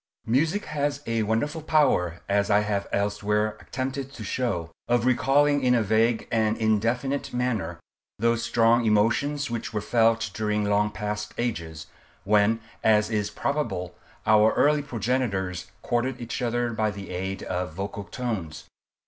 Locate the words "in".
5.63-5.75